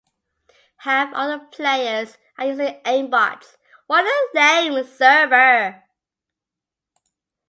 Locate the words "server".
4.83-5.83